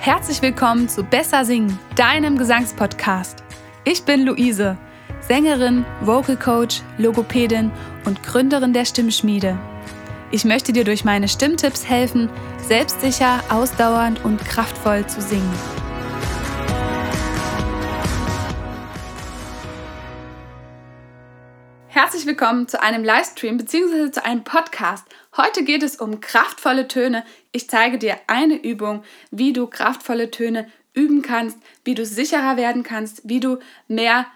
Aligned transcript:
Herzlich 0.00 0.42
willkommen 0.42 0.88
zu 0.88 1.02
Besser 1.02 1.44
Singen, 1.44 1.78
deinem 1.96 2.36
Gesangspodcast. 2.36 3.42
Ich 3.84 4.02
bin 4.04 4.24
Luise, 4.24 4.76
Sängerin, 5.20 5.84
Vocal 6.02 6.36
Coach, 6.36 6.82
Logopädin 6.98 7.70
und 8.04 8.22
Gründerin 8.22 8.72
der 8.72 8.84
Stimmschmiede. 8.84 9.58
Ich 10.30 10.44
möchte 10.44 10.72
dir 10.72 10.84
durch 10.84 11.04
meine 11.04 11.28
Stimmtipps 11.28 11.88
helfen, 11.88 12.28
selbstsicher, 12.66 13.40
ausdauernd 13.48 14.24
und 14.24 14.44
kraftvoll 14.44 15.06
zu 15.06 15.20
singen. 15.22 15.52
Herzlich 21.94 22.26
willkommen 22.26 22.66
zu 22.66 22.82
einem 22.82 23.04
Livestream 23.04 23.56
bzw. 23.56 24.10
zu 24.10 24.24
einem 24.24 24.42
Podcast. 24.42 25.06
Heute 25.36 25.62
geht 25.62 25.84
es 25.84 25.94
um 25.94 26.20
kraftvolle 26.20 26.88
Töne. 26.88 27.24
Ich 27.52 27.70
zeige 27.70 27.98
dir 27.98 28.16
eine 28.26 28.56
Übung, 28.56 29.04
wie 29.30 29.52
du 29.52 29.68
kraftvolle 29.68 30.32
Töne 30.32 30.68
üben 30.92 31.22
kannst, 31.22 31.56
wie 31.84 31.94
du 31.94 32.04
sicherer 32.04 32.56
werden 32.56 32.82
kannst, 32.82 33.20
wie 33.22 33.38
du 33.38 33.60
mehr 33.86 34.26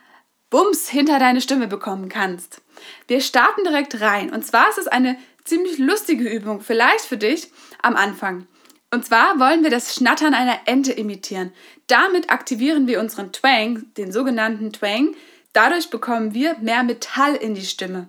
Bums 0.50 0.88
hinter 0.88 1.18
deine 1.18 1.40
Stimme 1.40 1.66
bekommen 1.66 2.08
kannst. 2.08 2.62
Wir 3.08 3.20
starten 3.20 3.64
direkt 3.64 4.00
rein. 4.00 4.30
Und 4.32 4.46
zwar 4.46 4.68
ist 4.68 4.78
es 4.78 4.86
eine 4.86 5.18
ziemlich 5.42 5.78
lustige 5.78 6.28
Übung, 6.28 6.60
vielleicht 6.60 7.06
für 7.06 7.16
dich 7.16 7.50
am 7.82 7.96
Anfang. 7.96 8.46
Und 8.92 9.04
zwar 9.04 9.40
wollen 9.40 9.64
wir 9.64 9.70
das 9.70 9.96
Schnattern 9.96 10.32
einer 10.32 10.60
Ente 10.66 10.92
imitieren. 10.92 11.52
Damit 11.88 12.30
aktivieren 12.30 12.86
wir 12.86 13.00
unseren 13.00 13.32
Twang, 13.32 13.92
den 13.96 14.12
sogenannten 14.12 14.72
Twang, 14.72 15.16
Dadurch 15.58 15.90
bekommen 15.90 16.34
wir 16.34 16.56
mehr 16.60 16.84
Metall 16.84 17.34
in 17.34 17.56
die 17.56 17.66
Stimme. 17.66 18.06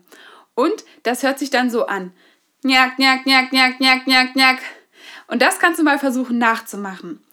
Und 0.54 0.86
das 1.02 1.24
hört 1.24 1.40
sich 1.40 1.50
dann 1.50 1.72
so 1.72 1.88
an. 1.88 2.14
Njack, 2.62 3.00
njack, 3.00 3.26
njack, 3.26 3.52
njack, 3.52 3.80
njack, 3.80 4.06
njack, 4.06 4.36
njack. 4.36 4.60
Und 5.26 5.42
das 5.42 5.58
kannst 5.58 5.80
du 5.80 5.84
mal 5.84 5.98
versuchen 5.98 6.38
nachzumachen. 6.38 7.24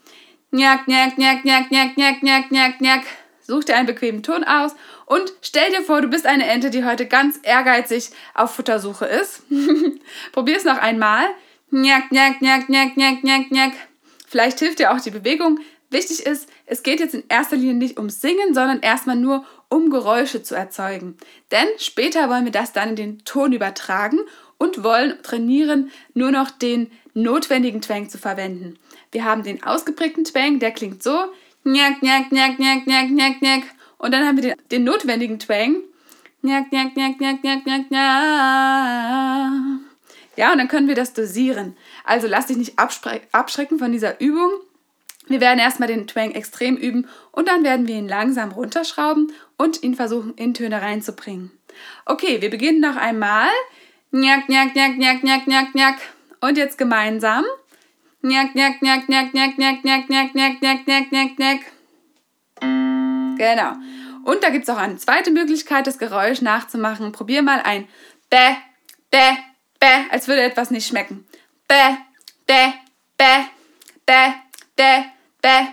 Njack, 0.53 0.89
njack, 0.89 1.19
njack, 1.19 1.45
njack, 1.45 1.71
njack, 1.71 1.99
njack, 1.99 2.23
njack, 2.23 2.51
njack, 2.51 2.81
njack. 2.81 3.05
Such 3.43 3.65
dir 3.65 3.77
einen 3.77 3.87
bequemen 3.87 4.23
Ton 4.23 4.43
aus 4.43 4.75
und 5.05 5.35
stell 5.43 5.71
dir 5.71 5.83
vor, 5.83 6.01
du 6.01 6.09
bist 6.09 6.25
eine 6.25 6.47
Ente, 6.47 6.71
die 6.71 6.87
heute 6.87 7.05
ganz 7.05 7.39
ehrgeizig 7.43 8.09
auf 8.33 8.55
Futtersuche 8.55 9.05
ist. 9.05 9.43
Probier 10.33 10.57
es 10.57 10.65
noch 10.65 10.79
einmal. 10.79 11.27
Njack, 11.71 12.11
njack, 12.11 12.41
njack, 12.41 12.71
njack, 12.71 12.97
njack, 12.97 13.23
njack, 13.23 13.51
njack. 13.51 13.73
Vielleicht 14.27 14.61
hilft 14.61 14.79
dir 14.79 14.93
auch 14.93 15.01
die 15.03 15.11
Bewegung. 15.11 15.61
Wichtig 15.91 16.27
ist, 16.27 16.49
es 16.65 16.83
geht 16.83 17.01
jetzt 17.01 17.15
in 17.15 17.25
erster 17.29 17.57
Linie 17.57 17.75
nicht 17.75 17.99
ums 17.99 18.23
Singen, 18.23 18.55
sondern 18.55 18.81
erstmal 18.81 19.17
nur 19.17 19.45
um 19.69 19.91
Geräusche 19.91 20.43
zu 20.43 20.55
erzeugen. 20.55 21.17
Denn 21.51 21.67
später 21.79 22.29
wollen 22.29 22.45
wir 22.45 22.53
das 22.53 22.73
dann 22.73 22.91
in 22.91 22.97
den 22.97 23.19
Ton 23.25 23.53
übertragen 23.53 24.21
und 24.59 24.83
wollen 24.83 25.23
trainieren, 25.23 25.91
nur 26.15 26.31
noch 26.31 26.51
den 26.51 26.91
notwendigen 27.15 27.81
Twang 27.81 28.09
zu 28.09 28.19
verwenden. 28.19 28.79
Wir 29.13 29.25
haben 29.25 29.43
den 29.43 29.63
ausgeprägten 29.63 30.25
Twang, 30.25 30.59
der 30.59 30.73
klingt 30.73 31.03
so. 31.03 31.33
Und 33.99 34.13
dann 34.13 34.27
haben 34.27 34.37
wir 34.37 34.43
den, 34.43 34.55
den 34.71 34.85
notwendigen 34.85 35.39
Twang. 35.39 35.77
Ja, 40.37 40.53
und 40.53 40.59
dann 40.59 40.69
können 40.69 40.87
wir 40.87 40.95
das 40.95 41.15
dosieren. 41.15 41.77
Also 42.05 42.27
lass 42.27 42.47
dich 42.47 42.59
nicht 42.59 42.79
abschrecken 42.79 43.79
von 43.79 43.91
dieser 43.91 44.21
Übung. 44.21 44.51
Wir 45.29 45.41
werden 45.41 45.59
erstmal 45.59 45.89
den 45.89 46.07
Twang 46.07 46.33
extrem 46.33 46.77
üben 46.77 47.09
und 47.33 47.49
dann 47.49 47.65
werden 47.65 47.89
wir 47.89 47.97
ihn 47.97 48.09
langsam 48.09 48.53
runterschrauben 48.53 49.33
und 49.57 49.83
ihn 49.83 49.95
versuchen, 49.95 50.35
in 50.35 50.55
Töne 50.55 50.81
reinzubringen. 50.81 51.51
Okay, 52.05 52.41
wir 52.41 52.51
beginnen 52.51 52.81
noch 52.81 52.97
einmal. 52.97 53.51
Njack, 54.13 54.49
njack, 54.49 54.75
njack, 54.75 54.97
njack, 54.97 55.23
njack, 55.23 55.47
njack, 55.47 55.75
njack. 55.75 55.99
Und 56.41 56.57
jetzt 56.57 56.79
gemeinsam. 56.79 57.45
Njack, 58.23 58.55
njack, 58.55 58.83
njack, 58.83 59.09
njack, 59.09 59.35
njack, 59.35 59.59
njack, 59.59 59.85
njack, 59.85 60.09
njack, 60.09 60.35
njack, 60.35 60.61
njack, 60.63 60.87
njack, 60.87 61.13
njack, 61.13 61.39
njack. 61.39 61.61
Genau. 63.37 63.73
Und 64.25 64.43
da 64.43 64.51
gibt 64.51 64.65
es 64.65 64.71
auch 64.71 64.79
eine 64.79 64.97
zweite 64.97 65.31
Möglichkeit, 65.31 65.87
das 65.87 65.99
Geräusch 65.99 66.41
nachzumachen. 66.41 67.13
Probier 67.13 67.43
mal 67.43 67.61
ein 67.63 67.87
Bäh, 68.31 68.57
Bäh, 69.11 69.37
Bäh, 69.79 70.11
als 70.11 70.27
würde 70.27 70.43
etwas 70.43 70.71
nicht 70.71 70.89
schmecken. 70.89 71.27
Bäh, 71.69 71.97
Bäh, 72.47 72.73
Bäh, 73.17 73.45
Bäh, 74.05 74.33
Bäh, 74.77 75.05
Bäh. 75.47 75.69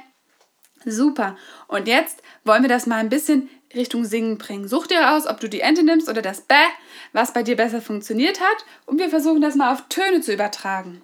Super. 0.85 1.35
Und 1.67 1.87
jetzt 1.87 2.21
wollen 2.43 2.61
wir 2.61 2.69
das 2.69 2.85
mal 2.85 2.97
ein 2.97 3.09
bisschen 3.09 3.49
Richtung 3.73 4.05
Singen 4.05 4.37
bringen. 4.37 4.67
Such 4.67 4.85
dir 4.85 5.13
aus, 5.13 5.25
ob 5.25 5.39
du 5.39 5.49
die 5.49 5.61
Ente 5.61 5.81
nimmst 5.81 6.07
oder 6.07 6.21
das 6.21 6.41
Bäh, 6.41 6.67
was 7.11 7.33
bei 7.33 7.41
dir 7.41 7.55
besser 7.55 7.81
funktioniert 7.81 8.39
hat. 8.39 8.65
Und 8.85 8.99
wir 8.99 9.09
versuchen 9.09 9.41
das 9.41 9.55
mal 9.55 9.73
auf 9.73 9.87
Töne 9.89 10.21
zu 10.21 10.31
übertragen. 10.31 11.01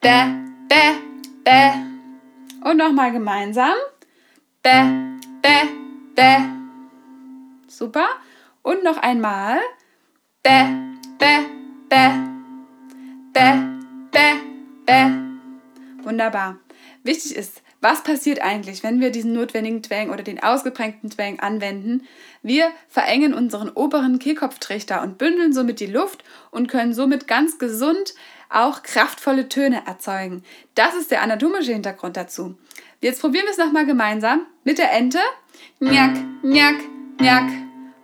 Bäh, 0.00 0.28
Bäh, 0.68 0.94
Bäh. 1.44 1.72
Und 2.64 2.78
nochmal 2.78 3.12
gemeinsam. 3.12 3.74
Bäh, 4.62 4.84
Bäh, 5.42 5.68
Bäh. 6.14 6.38
Super. 7.66 8.08
Und 8.62 8.82
noch 8.82 8.96
einmal. 8.96 9.58
Bäh, 10.42 10.64
Bäh, 11.18 11.44
Bäh. 11.90 12.10
Bäh, 13.34 13.52
Bäh, 14.10 14.34
Bäh. 14.86 15.10
Wunderbar. 16.02 16.56
Wichtig 17.02 17.36
ist, 17.36 17.62
was 17.80 18.02
passiert 18.02 18.42
eigentlich, 18.42 18.82
wenn 18.82 19.00
wir 19.00 19.10
diesen 19.10 19.32
notwendigen 19.32 19.82
Twang 19.82 20.10
oder 20.10 20.24
den 20.24 20.42
ausgeprägten 20.42 21.10
Twang 21.10 21.38
anwenden? 21.38 22.06
Wir 22.42 22.70
verengen 22.88 23.34
unseren 23.34 23.68
oberen 23.68 24.18
Kehlkopftrichter 24.18 25.02
und 25.02 25.16
bündeln 25.16 25.52
somit 25.52 25.78
die 25.78 25.86
Luft 25.86 26.24
und 26.50 26.68
können 26.68 26.92
somit 26.92 27.28
ganz 27.28 27.58
gesund 27.58 28.14
auch 28.50 28.82
kraftvolle 28.82 29.48
Töne 29.48 29.86
erzeugen. 29.86 30.42
Das 30.74 30.94
ist 30.94 31.10
der 31.10 31.22
anatomische 31.22 31.72
Hintergrund 31.72 32.16
dazu. 32.16 32.56
Jetzt 33.00 33.20
probieren 33.20 33.44
wir 33.44 33.52
es 33.52 33.58
nochmal 33.58 33.86
gemeinsam 33.86 34.46
mit 34.64 34.78
der 34.78 34.92
Ente. 34.92 35.20
Njack, 35.78 36.16
njack, 36.42 36.76
njack. 37.20 37.48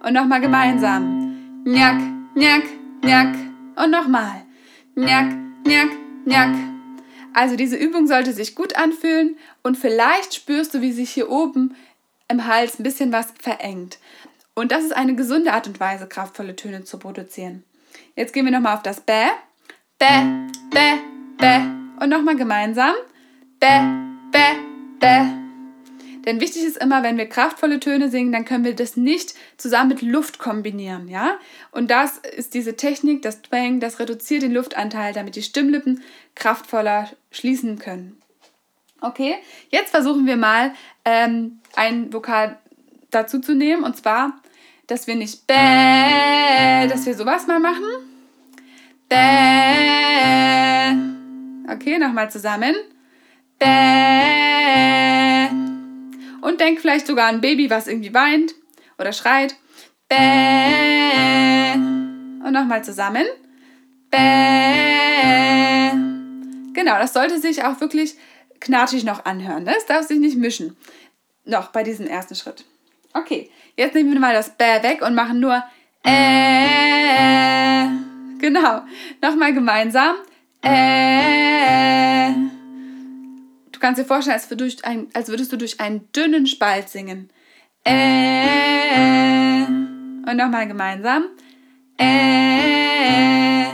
Und 0.04 0.12
nochmal 0.12 0.40
gemeinsam. 0.40 1.64
Njack, 1.64 2.00
njack, 2.34 2.64
njack. 3.02 3.34
Und 3.76 3.90
nochmal. 3.90 4.44
Njack, 4.94 5.32
njack, 5.64 5.90
njack. 6.26 6.73
Also 7.34 7.56
diese 7.56 7.76
Übung 7.76 8.06
sollte 8.06 8.32
sich 8.32 8.54
gut 8.54 8.76
anfühlen 8.76 9.36
und 9.62 9.76
vielleicht 9.76 10.34
spürst 10.34 10.72
du, 10.72 10.80
wie 10.80 10.92
sich 10.92 11.10
hier 11.10 11.30
oben 11.30 11.76
im 12.28 12.46
Hals 12.46 12.78
ein 12.78 12.84
bisschen 12.84 13.12
was 13.12 13.34
verengt. 13.40 13.98
Und 14.54 14.70
das 14.70 14.84
ist 14.84 14.96
eine 14.96 15.14
gesunde 15.16 15.52
Art 15.52 15.66
und 15.66 15.80
Weise, 15.80 16.06
kraftvolle 16.06 16.56
Töne 16.56 16.84
zu 16.84 16.98
produzieren. 16.98 17.64
Jetzt 18.14 18.32
gehen 18.32 18.44
wir 18.44 18.52
nochmal 18.52 18.76
auf 18.76 18.82
das 18.82 19.00
Bä. 19.00 19.26
Bä, 19.98 20.48
Bä, 20.70 20.98
Bä. 21.38 21.60
Und 22.00 22.08
nochmal 22.08 22.36
gemeinsam. 22.36 22.94
Bä, 23.60 23.82
Bä, 24.30 24.54
Bä. 25.00 25.43
Denn 26.24 26.40
wichtig 26.40 26.64
ist 26.64 26.78
immer, 26.78 27.02
wenn 27.02 27.18
wir 27.18 27.28
kraftvolle 27.28 27.80
Töne 27.80 28.08
singen, 28.08 28.32
dann 28.32 28.44
können 28.44 28.64
wir 28.64 28.74
das 28.74 28.96
nicht 28.96 29.34
zusammen 29.58 29.90
mit 29.90 30.02
Luft 30.02 30.38
kombinieren, 30.38 31.08
ja? 31.08 31.38
Und 31.70 31.90
das 31.90 32.18
ist 32.18 32.54
diese 32.54 32.76
Technik, 32.76 33.22
das 33.22 33.42
Twang, 33.42 33.80
das 33.80 34.00
reduziert 34.00 34.42
den 34.42 34.52
Luftanteil, 34.52 35.12
damit 35.12 35.36
die 35.36 35.42
Stimmlippen 35.42 36.02
kraftvoller 36.34 37.10
schließen 37.30 37.78
können. 37.78 38.20
Okay, 39.00 39.36
jetzt 39.68 39.90
versuchen 39.90 40.26
wir 40.26 40.36
mal 40.36 40.72
ähm, 41.04 41.60
ein 41.76 42.12
Vokal 42.12 42.58
dazu 43.10 43.38
zu 43.38 43.54
nehmen 43.54 43.84
und 43.84 43.96
zwar, 43.96 44.40
dass 44.86 45.06
wir 45.06 45.14
nicht 45.14 45.46
bäh, 45.46 46.88
dass 46.88 47.04
wir 47.04 47.14
sowas 47.14 47.46
mal 47.46 47.60
machen. 47.60 47.84
Bäh. 49.08 49.14
Okay, 51.70 51.98
nochmal 51.98 52.30
zusammen. 52.30 52.74
Bäh. 53.58 54.53
Und 56.44 56.60
denk 56.60 56.78
vielleicht 56.78 57.06
sogar 57.06 57.28
an 57.28 57.36
ein 57.36 57.40
Baby, 57.40 57.70
was 57.70 57.86
irgendwie 57.86 58.12
weint 58.12 58.54
oder 58.98 59.14
schreit. 59.14 59.56
Bäh. 60.10 61.72
Und 61.72 62.52
nochmal 62.52 62.84
zusammen. 62.84 63.24
Bäh. 64.10 64.18
Genau, 66.74 66.98
das 66.98 67.14
sollte 67.14 67.40
sich 67.40 67.64
auch 67.64 67.80
wirklich 67.80 68.16
knatschig 68.60 69.04
noch 69.04 69.24
anhören. 69.24 69.64
Ne? 69.64 69.72
Das 69.74 69.86
darf 69.86 70.06
sich 70.06 70.18
nicht 70.18 70.36
mischen. 70.36 70.76
Noch 71.46 71.68
bei 71.68 71.82
diesem 71.82 72.06
ersten 72.06 72.34
Schritt. 72.34 72.66
Okay, 73.14 73.50
jetzt 73.78 73.94
nehmen 73.94 74.12
wir 74.12 74.20
mal 74.20 74.34
das 74.34 74.50
Bäh 74.50 74.82
weg 74.82 75.00
und 75.00 75.14
machen 75.14 75.40
nur 75.40 75.64
äh. 76.02 77.86
Genau. 78.38 78.82
Nochmal 79.22 79.54
gemeinsam. 79.54 80.16
Äh. 80.60 82.34
Du 83.74 83.80
kannst 83.80 84.00
dir 84.00 84.04
vorstellen, 84.04 84.34
als, 84.34 84.48
durch 84.48 84.84
ein, 84.84 85.08
als 85.14 85.28
würdest 85.28 85.50
du 85.52 85.56
durch 85.56 85.80
einen 85.80 86.08
dünnen 86.12 86.46
Spalt 86.46 86.88
singen. 86.88 87.28
Äh. 87.82 88.44
Und 89.66 90.36
nochmal 90.36 90.68
gemeinsam. 90.68 91.24
Äh. 91.98 93.64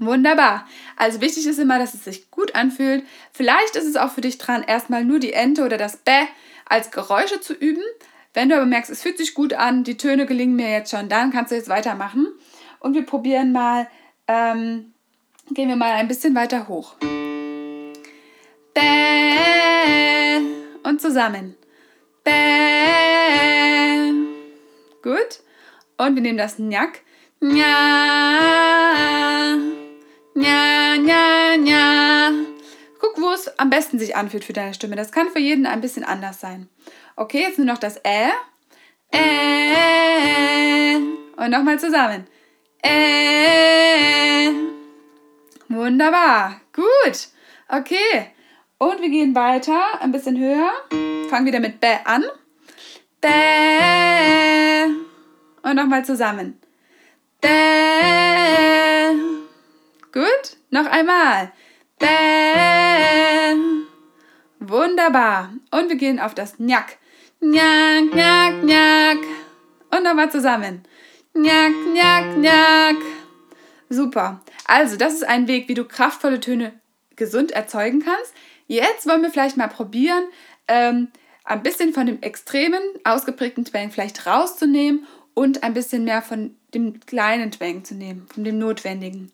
Wunderbar. 0.00 0.66
Also 0.96 1.20
wichtig 1.20 1.46
ist 1.46 1.58
immer, 1.58 1.78
dass 1.78 1.92
es 1.92 2.04
sich 2.04 2.30
gut 2.30 2.54
anfühlt. 2.54 3.04
Vielleicht 3.32 3.76
ist 3.76 3.84
es 3.84 3.96
auch 3.96 4.10
für 4.10 4.22
dich 4.22 4.38
dran, 4.38 4.64
erstmal 4.66 5.04
nur 5.04 5.18
die 5.18 5.34
Ente 5.34 5.66
oder 5.66 5.76
das 5.76 5.98
Bä 5.98 6.26
als 6.64 6.90
Geräusche 6.90 7.42
zu 7.42 7.52
üben. 7.52 7.84
Wenn 8.32 8.48
du 8.48 8.56
aber 8.56 8.64
merkst, 8.64 8.90
es 8.90 9.02
fühlt 9.02 9.18
sich 9.18 9.34
gut 9.34 9.52
an, 9.52 9.84
die 9.84 9.98
Töne 9.98 10.24
gelingen 10.24 10.56
mir 10.56 10.70
jetzt 10.70 10.90
schon, 10.90 11.10
dann 11.10 11.30
kannst 11.30 11.52
du 11.52 11.56
jetzt 11.56 11.68
weitermachen. 11.68 12.26
Und 12.80 12.94
wir 12.94 13.04
probieren 13.04 13.52
mal, 13.52 13.86
ähm, 14.28 14.94
gehen 15.50 15.68
wir 15.68 15.76
mal 15.76 15.92
ein 15.92 16.08
bisschen 16.08 16.34
weiter 16.34 16.68
hoch. 16.68 16.96
Und 20.92 21.00
zusammen. 21.00 21.56
Bäh. 22.22 22.32
Gut. 25.02 25.40
Und 25.96 26.14
wir 26.16 26.20
nehmen 26.20 26.36
das 26.36 26.58
Njack. 26.58 27.00
Nja. 27.40 27.64
Nja, 30.34 30.96
nja, 30.98 31.56
nja. 31.56 32.30
Guck, 33.00 33.22
wo 33.22 33.30
es 33.30 33.58
am 33.58 33.70
besten 33.70 33.98
sich 33.98 34.16
anfühlt 34.16 34.44
für 34.44 34.52
deine 34.52 34.74
Stimme. 34.74 34.96
Das 34.96 35.12
kann 35.12 35.30
für 35.30 35.38
jeden 35.38 35.64
ein 35.64 35.80
bisschen 35.80 36.04
anders 36.04 36.40
sein. 36.40 36.68
Okay, 37.16 37.40
jetzt 37.40 37.56
nur 37.56 37.68
noch 37.68 37.78
das 37.78 37.96
Ä. 38.04 38.28
Äh. 39.12 40.96
Und 40.96 41.50
nochmal 41.52 41.80
zusammen. 41.80 42.26
Äh. 42.82 44.50
Wunderbar. 45.70 46.60
Gut. 46.74 47.28
Okay. 47.68 48.32
Und 48.82 49.00
wir 49.00 49.10
gehen 49.10 49.32
weiter, 49.36 49.80
ein 50.00 50.10
bisschen 50.10 50.36
höher. 50.36 50.72
Fangen 51.30 51.46
wieder 51.46 51.60
mit 51.60 51.78
Bä 51.78 51.98
an. 52.04 52.24
Bä. 53.20 54.86
Und 55.62 55.76
nochmal 55.76 56.04
zusammen. 56.04 56.58
Bä. 57.40 59.14
Gut. 60.12 60.56
Noch 60.70 60.86
einmal. 60.86 61.52
Bäh. 62.00 63.54
Wunderbar. 64.58 65.52
Und 65.70 65.88
wir 65.88 65.96
gehen 65.96 66.18
auf 66.18 66.34
das 66.34 66.58
Njack. 66.58 66.98
Njack, 67.40 68.12
njack, 68.12 68.64
njack. 68.64 69.18
Und 69.92 70.02
nochmal 70.02 70.32
zusammen. 70.32 70.82
Njack, 71.34 71.72
njack, 71.92 72.36
njack. 72.36 72.96
Super. 73.88 74.40
Also, 74.66 74.96
das 74.96 75.14
ist 75.14 75.22
ein 75.22 75.46
Weg, 75.46 75.68
wie 75.68 75.74
du 75.74 75.84
kraftvolle 75.84 76.40
Töne 76.40 76.72
gesund 77.14 77.52
erzeugen 77.52 78.02
kannst. 78.04 78.34
Jetzt 78.72 79.06
wollen 79.06 79.20
wir 79.20 79.30
vielleicht 79.30 79.58
mal 79.58 79.68
probieren, 79.68 80.24
ähm, 80.66 81.08
ein 81.44 81.62
bisschen 81.62 81.92
von 81.92 82.06
dem 82.06 82.22
extremen, 82.22 82.80
ausgeprägten 83.04 83.66
Twang 83.66 83.90
vielleicht 83.90 84.26
rauszunehmen 84.26 85.06
und 85.34 85.62
ein 85.62 85.74
bisschen 85.74 86.04
mehr 86.04 86.22
von 86.22 86.56
dem 86.72 86.98
kleinen 87.00 87.50
Twang 87.50 87.84
zu 87.84 87.94
nehmen, 87.94 88.26
von 88.32 88.44
dem 88.44 88.58
notwendigen. 88.58 89.30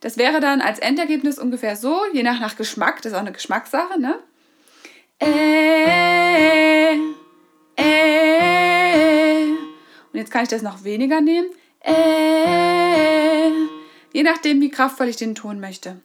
Das 0.00 0.16
wäre 0.16 0.40
dann 0.40 0.62
als 0.62 0.78
Endergebnis 0.78 1.38
ungefähr 1.38 1.76
so, 1.76 2.00
je 2.14 2.22
nach, 2.22 2.40
nach 2.40 2.56
Geschmack, 2.56 3.02
das 3.02 3.12
ist 3.12 3.16
auch 3.16 3.20
eine 3.20 3.32
Geschmackssache, 3.32 4.00
ne? 4.00 4.14
Äh, 5.18 6.94
äh. 7.76 8.18
Und 10.12 10.14
jetzt 10.14 10.30
kann 10.30 10.44
ich 10.44 10.48
das 10.48 10.62
noch 10.62 10.84
weniger 10.84 11.20
nehmen. 11.20 11.48
Äh, 11.80 13.50
je 14.14 14.22
nachdem, 14.22 14.62
wie 14.62 14.70
kraftvoll 14.70 15.08
ich 15.08 15.16
den 15.16 15.34
Ton 15.34 15.60
möchte. 15.60 16.00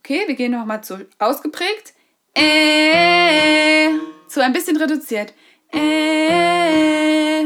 Okay, 0.00 0.22
wir 0.26 0.34
gehen 0.34 0.52
nochmal 0.52 0.82
zu 0.82 1.06
ausgeprägt. 1.18 1.92
Äh, 2.34 3.90
zu 4.28 4.42
ein 4.42 4.54
bisschen 4.54 4.78
reduziert. 4.78 5.34
Äh, 5.72 7.42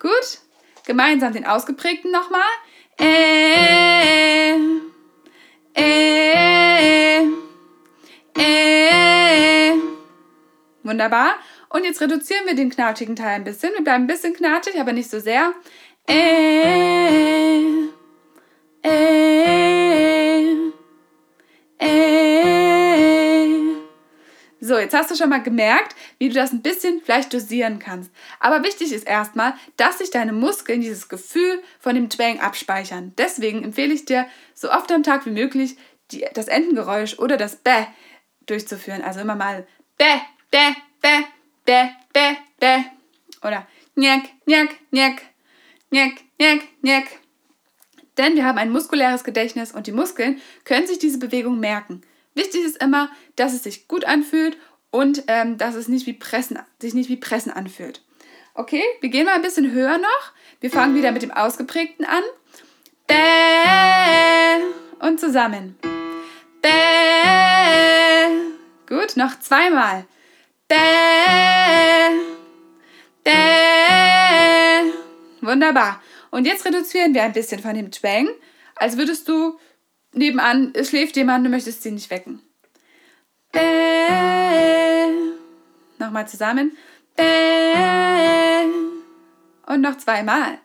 gut. 0.00 0.38
Gemeinsam 0.86 1.34
den 1.34 1.44
ausgeprägten 1.46 2.10
nochmal. 2.10 2.40
Äh, 2.98 4.54
äh, 5.74 7.22
äh. 8.34 9.74
Wunderbar. 10.82 11.34
Und 11.68 11.84
jetzt 11.84 12.00
reduzieren 12.00 12.46
wir 12.46 12.54
den 12.54 12.70
knatschigen 12.70 13.14
Teil 13.14 13.34
ein 13.34 13.44
bisschen. 13.44 13.74
Wir 13.74 13.84
bleiben 13.84 14.04
ein 14.04 14.08
bisschen 14.08 14.32
knatschig, 14.32 14.80
aber 14.80 14.94
nicht 14.94 15.10
so 15.10 15.20
sehr. 15.20 15.52
Äh, 16.08 17.58
äh, 18.82 19.27
So, 24.68 24.78
jetzt 24.78 24.94
hast 24.94 25.10
du 25.10 25.14
schon 25.14 25.30
mal 25.30 25.42
gemerkt, 25.42 25.96
wie 26.18 26.28
du 26.28 26.34
das 26.34 26.52
ein 26.52 26.60
bisschen 26.60 27.00
vielleicht 27.02 27.32
dosieren 27.32 27.78
kannst. 27.78 28.10
Aber 28.38 28.62
wichtig 28.62 28.92
ist 28.92 29.06
erstmal, 29.06 29.54
dass 29.78 29.96
sich 29.96 30.10
deine 30.10 30.34
Muskeln 30.34 30.82
dieses 30.82 31.08
Gefühl 31.08 31.62
von 31.80 31.94
dem 31.94 32.10
Twang 32.10 32.38
abspeichern. 32.38 33.14
Deswegen 33.16 33.64
empfehle 33.64 33.94
ich 33.94 34.04
dir, 34.04 34.26
so 34.52 34.70
oft 34.70 34.92
am 34.92 35.02
Tag 35.02 35.24
wie 35.24 35.30
möglich 35.30 35.78
die, 36.10 36.26
das 36.34 36.48
Entengeräusch 36.48 37.18
oder 37.18 37.38
das 37.38 37.56
Bäh 37.56 37.86
durchzuführen. 38.44 39.00
Also 39.00 39.20
immer 39.20 39.36
mal 39.36 39.66
Bäh, 39.96 40.20
Bäh, 40.50 40.74
Bäh, 41.00 41.24
Bäh, 41.64 41.88
Bäh, 42.12 42.36
Bäh. 42.60 42.84
Oder 43.42 43.66
Njack, 43.94 44.24
Njack, 44.44 44.76
Njack, 44.90 45.22
Njack, 45.90 46.12
Njack, 46.38 46.60
Njack. 46.82 47.06
Denn 48.18 48.36
wir 48.36 48.44
haben 48.44 48.58
ein 48.58 48.70
muskuläres 48.70 49.24
Gedächtnis 49.24 49.72
und 49.72 49.86
die 49.86 49.92
Muskeln 49.92 50.42
können 50.64 50.86
sich 50.86 50.98
diese 50.98 51.18
Bewegung 51.18 51.58
merken. 51.58 52.02
Wichtig 52.38 52.64
ist 52.64 52.80
immer, 52.80 53.10
dass 53.34 53.52
es 53.52 53.64
sich 53.64 53.88
gut 53.88 54.04
anfühlt 54.04 54.56
und 54.92 55.24
ähm, 55.26 55.58
dass 55.58 55.74
es 55.74 55.88
nicht 55.88 56.06
wie 56.06 56.12
Pressen, 56.12 56.56
sich 56.80 56.94
nicht 56.94 57.10
wie 57.10 57.16
Pressen 57.16 57.50
anfühlt. 57.52 58.04
Okay, 58.54 58.82
wir 59.00 59.08
gehen 59.08 59.26
mal 59.26 59.34
ein 59.34 59.42
bisschen 59.42 59.72
höher 59.72 59.98
noch. 59.98 60.32
Wir 60.60 60.70
fangen 60.70 60.94
wieder 60.94 61.10
mit 61.10 61.22
dem 61.22 61.32
Ausgeprägten 61.32 62.04
an. 62.04 62.22
Bäh 63.08 64.64
und 65.04 65.18
zusammen. 65.18 65.76
Bäh. 66.62 66.68
Gut, 68.88 69.16
noch 69.16 69.40
zweimal. 69.40 70.06
Bäh. 70.68 70.76
Bäh. 73.24 74.92
Wunderbar. 75.40 76.00
Und 76.30 76.46
jetzt 76.46 76.64
reduzieren 76.64 77.14
wir 77.14 77.24
ein 77.24 77.32
bisschen 77.32 77.60
von 77.60 77.74
dem 77.74 77.90
Twang, 77.90 78.28
als 78.76 78.96
würdest 78.96 79.28
du 79.28 79.58
nebenan, 80.12 80.72
schläft 80.82 81.16
jemand, 81.16 81.44
du 81.46 81.50
möchtest 81.50 81.82
sie 81.82 81.90
nicht 81.90 82.10
wecken. 82.10 82.40
Bäh. 83.52 85.08
Nochmal 85.98 86.28
zusammen. 86.28 86.76
Bäh. 87.16 88.64
Und 89.66 89.80
noch 89.80 89.96
zweimal. 89.98 90.58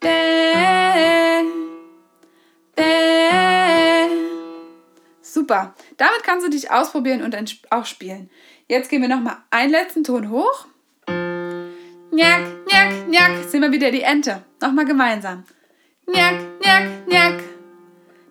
Bäh. 0.00 1.44
Bäh. 2.74 4.08
Super. 5.20 5.74
Damit 5.96 6.22
kannst 6.22 6.46
du 6.46 6.50
dich 6.50 6.70
ausprobieren 6.70 7.22
und 7.22 7.36
auch 7.70 7.86
spielen. 7.86 8.30
Jetzt 8.68 8.90
gehen 8.90 9.02
wir 9.02 9.08
nochmal 9.08 9.38
einen 9.50 9.70
letzten 9.70 10.04
Ton 10.04 10.30
hoch. 10.30 10.66
Njack, 12.10 12.40
njack, 12.66 13.08
njack. 13.08 13.48
Sind 13.48 13.62
wir 13.62 13.72
wieder 13.72 13.90
die 13.90 14.02
Ente. 14.02 14.42
Nochmal 14.60 14.86
gemeinsam. 14.86 15.44
Njack, 16.06 16.40
njack, 16.60 17.06
njack. 17.06 17.45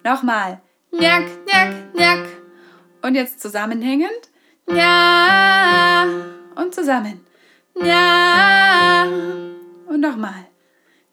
Nochmal. 0.06 0.62
Njack, 0.92 1.26
njack, 1.48 1.74
njack. 1.96 2.28
Und 3.02 3.16
jetzt 3.16 3.42
zusammenhängend. 3.42 4.30
Ja. 4.68 6.06
Und 6.56 6.76
zusammen. 6.76 7.26
Ja. 7.74 9.08
Und 9.88 10.00
nochmal. 10.00 10.46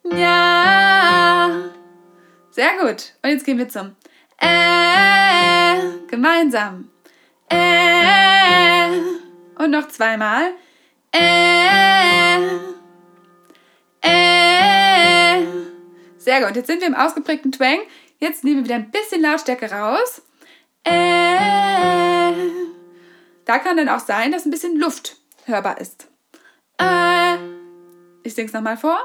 Ja. 0.05 1.51
Sehr 2.51 2.73
gut. 2.83 3.15
Und 3.23 3.31
jetzt 3.31 3.47
gehen 3.47 3.57
wir 3.57 3.69
zum 3.71 3.97
Äh. 4.39 5.81
Gemeinsam. 6.09 6.91
Äh. 7.49 8.91
Und 9.57 9.71
noch 9.71 9.89
zweimal. 9.89 10.53
Äh. 11.13 12.22
Sehr 16.33 16.47
gut. 16.47 16.57
Jetzt 16.57 16.69
sind 16.69 16.81
wir 16.81 16.89
im 16.89 16.95
ausgeprägten 16.95 17.53
Twang. 17.53 17.81
Jetzt 18.19 18.43
nehmen 18.43 18.61
wir 18.61 18.65
wieder 18.65 18.77
ein 18.77 18.91
bisschen 18.91 19.21
Lautstärke 19.21 19.71
raus. 19.71 20.23
Äh. 20.83 22.33
Da 23.45 23.59
kann 23.59 23.77
dann 23.77 23.91
auch 23.91 23.99
sein, 23.99 24.33
dass 24.33 24.47
ein 24.47 24.51
bisschen 24.51 24.79
Luft 24.79 25.19
hörbar 25.45 25.79
ist. 25.79 26.09
Äh. 26.79 27.37
Ich 28.23 28.35
sing's 28.35 28.55
nochmal 28.55 28.79
vor. 28.79 28.99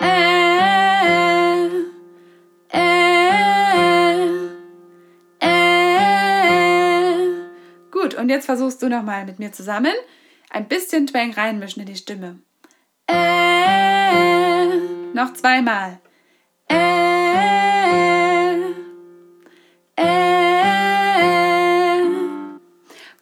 Äh. 0.00 1.68
Äh. 2.72 2.88
Äh. 5.38 5.58
Gut, 7.92 8.14
und 8.14 8.30
jetzt 8.30 8.46
versuchst 8.46 8.82
du 8.82 8.88
nochmal 8.88 9.26
mit 9.26 9.38
mir 9.38 9.52
zusammen 9.52 9.94
ein 10.50 10.66
bisschen 10.66 11.06
Twang 11.06 11.32
reinmischen 11.32 11.82
in 11.82 11.86
die 11.86 11.94
Stimme. 11.94 12.40
Äh. 13.06 14.76
Noch 15.14 15.34
zweimal. 15.34 16.00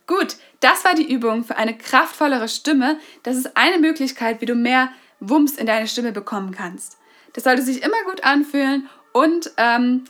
Gut, 0.07 0.37
das 0.61 0.85
war 0.85 0.95
die 0.95 1.11
Übung 1.11 1.45
für 1.45 1.57
eine 1.57 1.77
kraftvollere 1.77 2.49
Stimme. 2.49 2.99
Das 3.23 3.37
ist 3.37 3.57
eine 3.57 3.79
Möglichkeit, 3.79 4.41
wie 4.41 4.47
du 4.47 4.55
mehr 4.55 4.91
Wumms 5.21 5.55
in 5.57 5.67
deine 5.67 5.89
Stimme 5.89 6.13
bekommen 6.13 6.53
kannst. 6.53 6.99
Das 7.33 7.45
sollte 7.45 7.63
sich 7.63 7.83
immer 7.83 8.03
gut 8.05 8.25
anfühlen 8.25 8.89
und 9.13 9.51
ähm, 9.57 10.05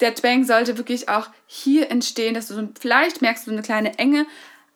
der 0.00 0.14
Twang 0.14 0.44
sollte 0.44 0.78
wirklich 0.78 1.08
auch 1.08 1.28
hier 1.46 1.90
entstehen, 1.90 2.34
dass 2.34 2.48
du 2.48 2.54
so, 2.54 2.68
vielleicht 2.80 3.22
merkst 3.22 3.46
du 3.46 3.50
eine 3.50 3.62
kleine 3.62 3.98
Enge, 3.98 4.26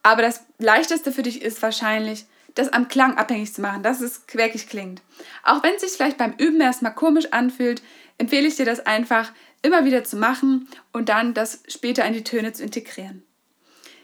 aber 0.03 0.23
das 0.23 0.45
leichteste 0.59 1.11
für 1.11 1.23
dich 1.23 1.43
ist 1.43 1.63
wahrscheinlich, 1.63 2.27
das 2.55 2.73
am 2.73 2.89
Klang 2.89 3.19
abhängig 3.19 3.53
zu 3.53 3.61
machen, 3.61 3.83
dass 3.83 4.01
es 4.01 4.27
quäkig 4.27 4.69
klingt. 4.69 5.03
Auch 5.43 5.63
wenn 5.63 5.75
es 5.75 5.83
sich 5.83 5.93
vielleicht 5.93 6.17
beim 6.17 6.35
Üben 6.39 6.61
erstmal 6.61 6.95
komisch 6.95 7.33
anfühlt, 7.33 7.83
empfehle 8.19 8.47
ich 8.47 8.57
dir 8.57 8.65
das 8.65 8.87
einfach 8.87 9.33
immer 9.63 9.85
wieder 9.85 10.05
zu 10.05 10.17
machen 10.17 10.69
und 10.93 11.09
dann 11.09 11.35
das 11.35 11.63
später 11.69 12.05
in 12.05 12.15
die 12.15 12.25
Töne 12.25 12.53
zu 12.53 12.63
integrieren. 12.63 13.26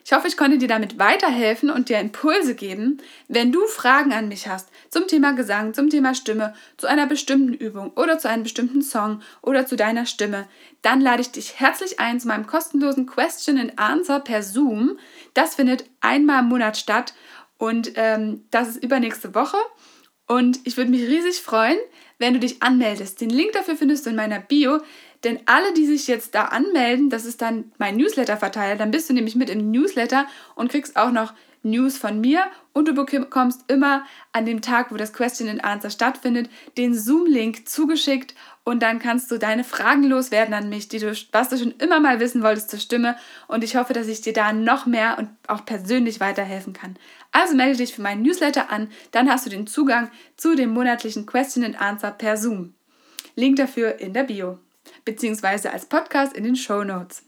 Ich 0.05 0.13
hoffe, 0.13 0.27
ich 0.27 0.37
konnte 0.37 0.59
dir 0.59 0.69
damit 0.69 0.99
weiterhelfen 0.99 1.71
und 1.71 1.89
dir 1.89 1.99
Impulse 1.99 2.55
geben. 2.55 2.99
Wenn 3.29 3.53
du 3.53 3.65
Fragen 3.67 4.13
an 4.13 4.29
mich 4.29 4.49
hast 4.49 4.69
zum 4.91 5.07
Thema 5.07 5.33
Gesang, 5.33 5.75
zum 5.75 5.91
Thema 5.91 6.15
Stimme, 6.15 6.55
zu 6.77 6.87
einer 6.87 7.07
bestimmten 7.07 7.55
Übung 7.55 7.93
oder 7.95 8.19
zu 8.19 8.29
einem 8.29 8.43
bestimmten 8.43 8.83
Song 8.83 9.23
oder 9.43 9.67
zu 9.67 9.77
deiner 9.77 10.07
Stimme, 10.07 10.49
dann 10.83 11.01
lade 11.01 11.23
ich 11.23 11.31
dich 11.31 11.61
herzlich 11.61 12.01
ein 12.01 12.19
zu 12.19 12.29
meinem 12.29 12.47
kostenlosen 12.47 13.07
Question 13.07 13.59
and 13.59 13.79
Answer 13.79 14.19
per 14.21 14.43
Zoom. 14.43 14.99
Das 15.35 15.55
findet 15.55 15.85
einmal 16.01 16.41
im 16.41 16.49
Monat 16.49 16.77
statt 16.77 17.15
und 17.59 17.93
ähm, 17.95 18.45
das 18.51 18.71
ist 18.71 18.83
übernächste 18.83 19.35
Woche. 19.35 19.59
Und 20.27 20.61
ich 20.65 20.77
würde 20.77 20.91
mich 20.91 21.03
riesig 21.03 21.43
freuen, 21.43 21.79
wenn 22.23 22.35
du 22.35 22.41
dich 22.41 22.63
anmeldest. 22.63 23.21
Den 23.21 23.29
Link 23.29 23.53
dafür 23.53 23.77
findest 23.77 24.07
du 24.07 24.11
in 24.11 24.17
meiner 24.17 24.39
Bio. 24.39 24.79
Denn 25.25 25.41
alle, 25.47 25.75
die 25.75 25.87
sich 25.87 26.07
jetzt 26.07 26.35
da 26.35 26.47
anmelden, 26.47 27.11
das 27.11 27.27
ist 27.27 27.43
dann 27.43 27.71
mein 27.79 27.97
Newsletter-Verteiler, 27.97 28.77
dann 28.77 28.91
bist 28.91 29.11
du 29.11 29.13
nämlich 29.13 29.37
mit 29.37 29.51
im 29.51 29.71
Newsletter 29.71 30.27
und 30.55 30.71
kriegst 30.71 30.97
auch 30.97 31.13
noch 31.13 31.35
News 31.63 31.99
von 31.99 32.21
mir 32.21 32.45
und 32.73 32.89
du 32.89 32.95
bekommst 32.95 33.65
immer 33.69 34.05
an 34.33 34.47
dem 34.47 34.63
Tag, 34.63 34.91
wo 34.91 34.97
das 34.97 35.13
Question 35.13 35.49
and 35.49 35.65
Answer 35.65 35.91
stattfindet, 35.91 36.51
den 36.77 36.95
Zoom-Link 36.95 37.69
zugeschickt 37.69 38.35
und 38.65 38.83
dann 38.83 38.99
kannst 38.99 39.31
du 39.31 39.39
deine 39.39 39.65
Fragen 39.65 40.05
loswerden 40.05 40.55
an 40.55 40.69
mich, 40.69 40.89
die 40.89 40.99
du, 40.99 41.15
was 41.33 41.49
du 41.49 41.59
schon 41.59 41.75
immer 41.79 42.01
mal 42.01 42.21
wissen 42.21 42.43
wolltest 42.43 42.71
zur 42.71 42.79
Stimme 42.79 43.17
und 43.49 43.65
ich 43.65 43.77
hoffe, 43.77 43.93
dass 43.93 44.09
ich 44.09 44.21
dir 44.21 44.33
da 44.33 44.53
noch 44.53 44.87
mehr 44.87 45.19
und 45.19 45.29
auch 45.47 45.65
persönlich 45.65 46.21
weiterhelfen 46.21 46.73
kann. 46.73 46.97
Also 47.31 47.55
melde 47.55 47.79
dich 47.79 47.95
für 47.95 48.03
meinen 48.03 48.23
Newsletter 48.23 48.71
an, 48.71 48.91
dann 49.11 49.31
hast 49.31 49.47
du 49.47 49.51
den 49.51 49.67
Zugang 49.67 50.11
zu 50.37 50.55
dem 50.55 50.71
monatlichen 50.71 51.27
Question 51.27 51.65
and 51.65 51.81
Answer 51.81 52.11
per 52.11 52.37
Zoom. 52.37 52.75
Link 53.35 53.57
dafür 53.57 54.01
in 54.01 54.13
der 54.13 54.25
Bio 54.25 54.59
beziehungsweise 55.05 55.73
als 55.73 55.87
Podcast 55.87 56.35
in 56.35 56.45
den 56.45 56.57
Show 56.57 56.85
Notes. 56.85 57.25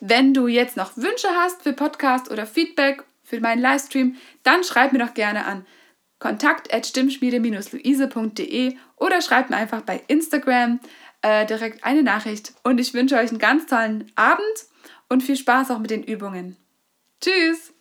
Wenn 0.00 0.34
du 0.34 0.46
jetzt 0.46 0.76
noch 0.76 0.96
Wünsche 0.96 1.28
hast 1.28 1.62
für 1.62 1.72
Podcast 1.72 2.30
oder 2.30 2.46
Feedback 2.46 3.04
für 3.24 3.40
meinen 3.40 3.60
Livestream, 3.60 4.16
dann 4.42 4.64
schreib 4.64 4.92
mir 4.92 5.00
doch 5.00 5.14
gerne 5.14 5.44
an 5.46 5.66
kontakt.stimmschmiede-luise.de 6.18 8.76
oder 8.96 9.20
schreib 9.20 9.50
mir 9.50 9.56
einfach 9.56 9.82
bei 9.82 10.02
Instagram 10.06 10.80
äh, 11.22 11.44
direkt 11.46 11.84
eine 11.84 12.02
Nachricht. 12.02 12.54
Und 12.62 12.78
ich 12.78 12.94
wünsche 12.94 13.16
euch 13.16 13.28
einen 13.30 13.38
ganz 13.38 13.66
tollen 13.66 14.10
Abend 14.14 14.66
und 15.08 15.22
viel 15.22 15.36
Spaß 15.36 15.70
auch 15.70 15.80
mit 15.80 15.90
den 15.90 16.02
Übungen. 16.02 16.56
Tschüss! 17.20 17.73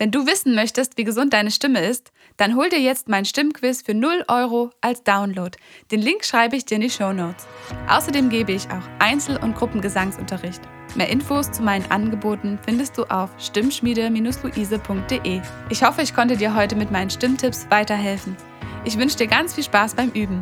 Wenn 0.00 0.10
du 0.10 0.26
wissen 0.26 0.54
möchtest, 0.54 0.96
wie 0.96 1.04
gesund 1.04 1.34
deine 1.34 1.50
Stimme 1.50 1.84
ist, 1.84 2.10
dann 2.38 2.56
hol 2.56 2.70
dir 2.70 2.80
jetzt 2.80 3.10
mein 3.10 3.26
Stimmquiz 3.26 3.82
für 3.82 3.92
0 3.92 4.24
Euro 4.28 4.70
als 4.80 5.02
Download. 5.02 5.50
Den 5.90 6.00
Link 6.00 6.24
schreibe 6.24 6.56
ich 6.56 6.64
dir 6.64 6.76
in 6.76 6.80
die 6.80 6.88
Show 6.88 7.12
Notes. 7.12 7.46
Außerdem 7.86 8.30
gebe 8.30 8.52
ich 8.52 8.66
auch 8.70 8.80
Einzel- 8.98 9.36
und 9.36 9.56
Gruppengesangsunterricht. 9.56 10.62
Mehr 10.94 11.10
Infos 11.10 11.52
zu 11.52 11.62
meinen 11.62 11.84
Angeboten 11.90 12.58
findest 12.64 12.96
du 12.96 13.04
auf 13.04 13.28
stimmschmiede-luise.de. 13.38 15.42
Ich 15.68 15.84
hoffe, 15.84 16.00
ich 16.00 16.14
konnte 16.14 16.38
dir 16.38 16.54
heute 16.54 16.76
mit 16.76 16.90
meinen 16.90 17.10
Stimmtipps 17.10 17.66
weiterhelfen. 17.68 18.38
Ich 18.86 18.96
wünsche 18.96 19.18
dir 19.18 19.26
ganz 19.26 19.54
viel 19.54 19.64
Spaß 19.64 19.96
beim 19.96 20.08
Üben. 20.12 20.40